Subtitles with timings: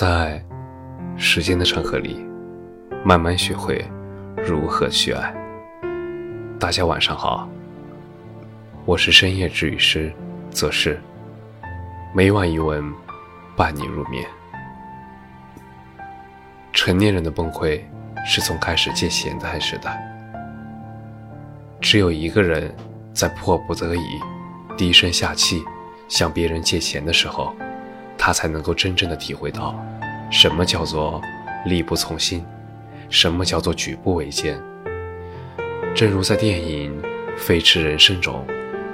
[0.00, 0.42] 在
[1.18, 2.24] 时间的长河里，
[3.04, 3.84] 慢慢学会
[4.34, 5.30] 如何去爱。
[6.58, 7.46] 大家晚上好，
[8.86, 10.10] 我是深夜治愈师
[10.48, 10.98] 则是
[12.14, 12.82] 每晚一文
[13.54, 14.26] 伴你入眠。
[16.72, 17.78] 成年人的崩溃
[18.24, 19.98] 是从开始借钱开始的，
[21.78, 22.74] 只有一个人
[23.12, 24.18] 在迫不得已
[24.78, 25.62] 低声下气
[26.08, 27.54] 向别人借钱的时候。
[28.22, 29.74] 他才能够真正的体会到，
[30.30, 31.22] 什么叫做
[31.64, 32.44] 力不从心，
[33.08, 34.60] 什么叫做举步维艰。
[35.94, 36.94] 正如在电影
[37.38, 38.46] 《飞驰人生》中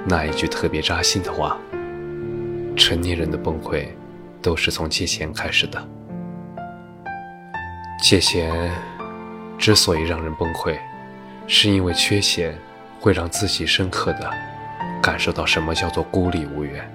[0.05, 1.57] 那一句特别扎心的话
[2.77, 3.89] ：“成年人的崩溃，
[4.41, 5.87] 都是从借钱开始的。
[8.01, 8.71] 借钱
[9.57, 10.79] 之所以让人崩溃，
[11.47, 12.57] 是因为缺钱
[12.97, 14.31] 会让自己深刻的
[15.01, 16.89] 感受到什么叫做孤立无援。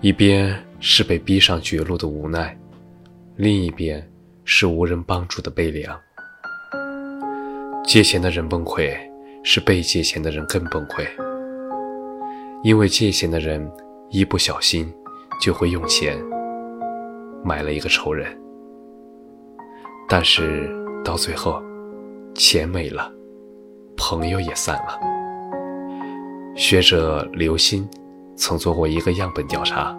[0.00, 2.56] 一边。”是被逼上绝路的无奈，
[3.36, 4.06] 另一边
[4.44, 5.98] 是无人帮助的悲凉。
[7.84, 8.96] 借钱的人崩溃，
[9.42, 11.06] 是被借钱的人更崩溃，
[12.62, 13.70] 因为借钱的人
[14.10, 14.92] 一不小心
[15.40, 16.18] 就会用钱
[17.44, 18.36] 买了一个仇人。
[20.08, 20.68] 但是
[21.04, 21.62] 到最后，
[22.34, 23.10] 钱没了，
[23.96, 24.98] 朋友也散了。
[26.54, 27.88] 学者刘鑫
[28.36, 29.96] 曾做过一个样本调查。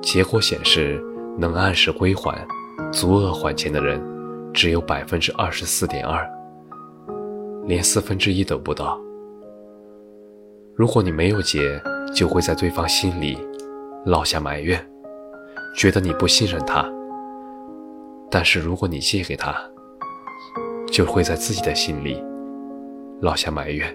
[0.00, 1.02] 结果显示，
[1.36, 2.46] 能按时归还、
[2.92, 4.00] 足额还钱的人，
[4.54, 6.28] 只有百分之二十四点二，
[7.66, 8.98] 连四分之一都不到。
[10.74, 11.80] 如果你没有结，
[12.14, 13.36] 就会在对方心里
[14.06, 14.80] 落下埋怨，
[15.76, 16.84] 觉得你不信任他；
[18.30, 19.54] 但是如果你借给他，
[20.90, 22.22] 就会在自己的心里
[23.20, 23.94] 落下埋怨，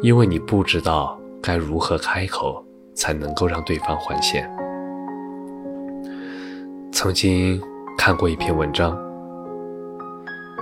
[0.00, 2.64] 因为你不知道该如何开口
[3.00, 4.46] 才能够让对方还钱。
[6.92, 7.58] 曾经
[7.96, 8.94] 看过一篇文章，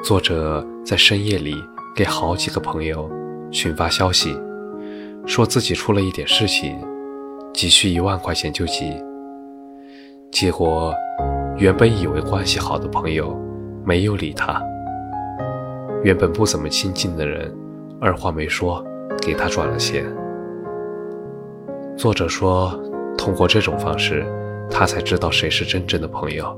[0.04, 1.52] 作者在深夜里
[1.96, 3.10] 给好几个朋友
[3.50, 4.40] 群发消息，
[5.26, 6.78] 说自己出了一点事情，
[7.52, 8.94] 急需一万块钱救急。
[10.30, 10.94] 结果，
[11.56, 13.36] 原本以为关系好的朋友
[13.84, 14.62] 没有理他，
[16.04, 17.52] 原本不怎么亲近的人
[18.00, 18.84] 二话没说
[19.20, 20.04] 给他转了钱。
[21.98, 22.70] 作者说，
[23.18, 24.24] 通过这种方式。
[24.70, 26.56] 他才知道谁是真正的朋友。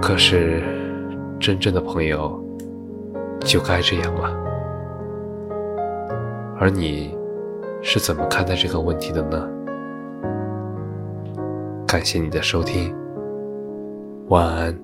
[0.00, 0.62] 可是，
[1.40, 2.38] 真正的朋友
[3.40, 4.30] 就该这样吗？
[6.60, 7.16] 而你
[7.82, 9.48] 是怎么看待这个问题的呢？
[11.88, 12.94] 感谢你的收听，
[14.28, 14.83] 晚安。